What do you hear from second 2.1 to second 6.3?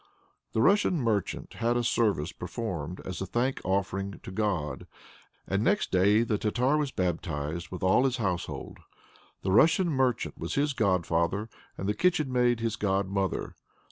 performed as a thank offering to God, and next day